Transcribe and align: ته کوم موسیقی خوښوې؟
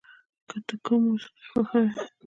ته 0.67 0.75
کوم 0.85 1.01
موسیقی 1.07 1.45
خوښوې؟ 1.51 1.85